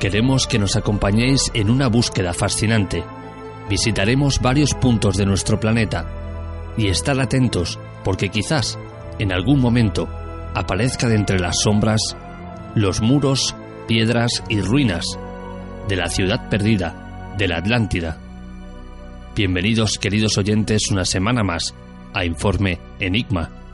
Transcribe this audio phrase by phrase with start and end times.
[0.00, 3.04] Queremos que nos acompañéis en una búsqueda fascinante.
[3.68, 6.06] Visitaremos varios puntos de nuestro planeta
[6.78, 8.78] y estar atentos porque quizás
[9.18, 10.08] en algún momento
[10.54, 12.16] aparezca de entre las sombras
[12.74, 13.54] los muros,
[13.88, 15.04] piedras y ruinas
[15.88, 18.18] de la ciudad perdida de la Atlántida.
[19.34, 21.74] Bienvenidos queridos oyentes una semana más
[22.12, 23.65] a Informe Enigma.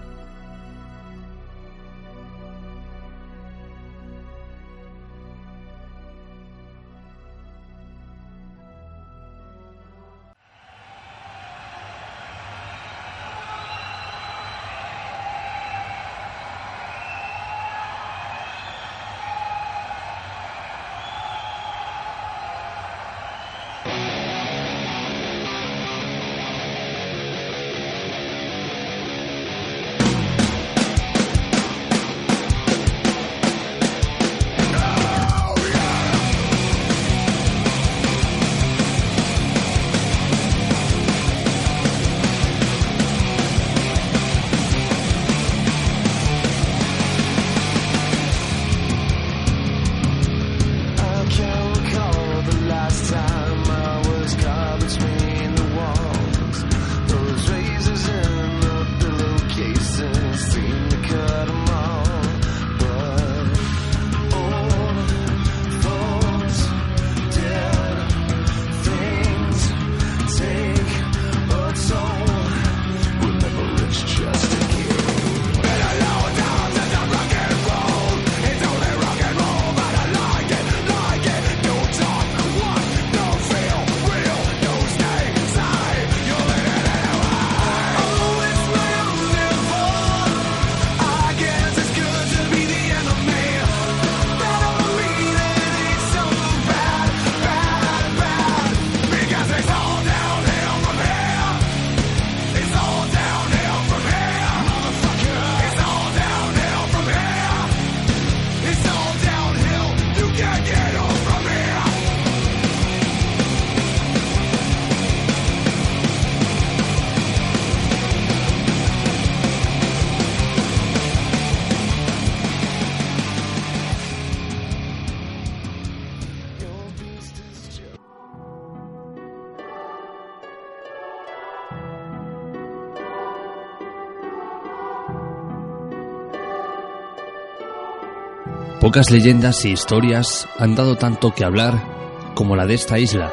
[138.82, 143.32] Pocas leyendas y historias han dado tanto que hablar como la de esta isla,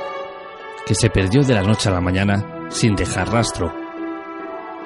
[0.86, 3.74] que se perdió de la noche a la mañana sin dejar rastro,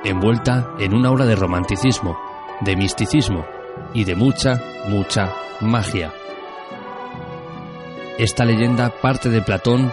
[0.06, 2.18] envuelta en una aura de romanticismo,
[2.62, 3.46] de misticismo
[3.94, 6.14] y de mucha, mucha magia.
[8.18, 9.92] Esta leyenda parte de Platón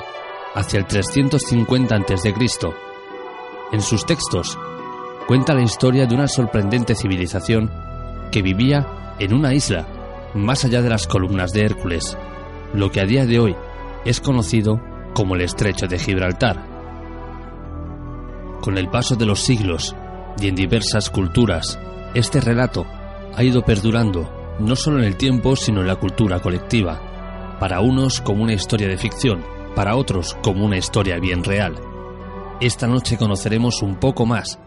[0.55, 2.35] hacia el 350 a.C.
[3.73, 4.57] En sus textos
[5.27, 7.73] cuenta la historia de una sorprendente civilización
[8.31, 8.87] que vivía
[9.19, 9.85] en una isla
[10.35, 12.17] más allá de las columnas de Hércules,
[12.73, 13.57] lo que a día de hoy
[14.05, 14.81] es conocido
[15.15, 16.65] como el estrecho de Gibraltar.
[18.61, 19.95] Con el paso de los siglos
[20.41, 21.79] y en diversas culturas,
[22.15, 22.87] este relato
[23.35, 28.21] ha ido perdurando no solo en el tiempo, sino en la cultura colectiva, para unos
[28.21, 29.45] como una historia de ficción,
[29.75, 31.75] para otros como una historia bien real.
[32.61, 34.59] Esta noche conoceremos un poco más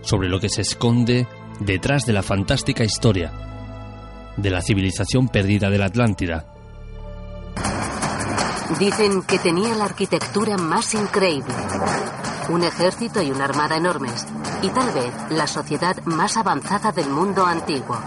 [0.00, 1.28] sobre lo que se esconde
[1.60, 3.55] detrás de la fantástica historia
[4.36, 6.46] de la civilización perdida de la Atlántida.
[8.78, 11.54] Dicen que tenía la arquitectura más increíble,
[12.48, 14.26] un ejército y una armada enormes,
[14.62, 17.98] y tal vez la sociedad más avanzada del mundo antiguo.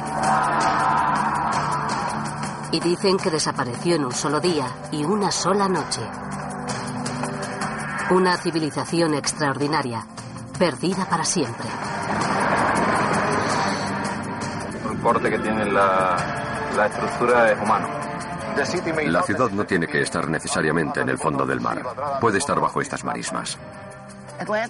[2.71, 6.01] Y dicen que desapareció en un solo día y una sola noche.
[8.11, 10.05] Una civilización extraordinaria,
[10.57, 11.88] perdida para siempre.
[14.99, 16.17] El porte que tiene la,
[16.75, 17.87] la estructura es humano.
[19.07, 21.81] La ciudad no tiene que estar necesariamente en el fondo del mar.
[22.19, 23.57] Puede estar bajo estas marismas.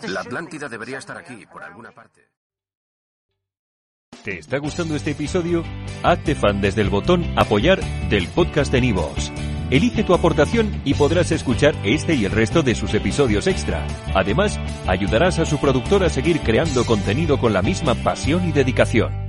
[0.08, 2.30] La Atlántida debería estar aquí, por alguna parte.
[4.24, 5.64] ¿Te está gustando este episodio?
[6.04, 7.80] Hazte fan desde el botón Apoyar
[8.12, 9.32] del podcast de Nivos.
[9.72, 13.84] Elige tu aportación y podrás escuchar este y el resto de sus episodios extra.
[14.14, 19.29] Además, ayudarás a su productor a seguir creando contenido con la misma pasión y dedicación.